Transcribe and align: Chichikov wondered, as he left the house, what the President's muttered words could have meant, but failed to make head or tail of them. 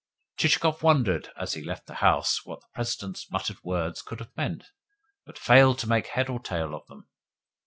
Chichikov 0.35 0.81
wondered, 0.81 1.29
as 1.37 1.53
he 1.53 1.61
left 1.63 1.85
the 1.85 1.93
house, 2.01 2.43
what 2.43 2.61
the 2.61 2.67
President's 2.73 3.29
muttered 3.29 3.63
words 3.63 4.01
could 4.01 4.17
have 4.19 4.35
meant, 4.35 4.71
but 5.27 5.37
failed 5.37 5.77
to 5.77 5.87
make 5.87 6.07
head 6.07 6.27
or 6.27 6.39
tail 6.39 6.73
of 6.73 6.87
them. 6.87 7.07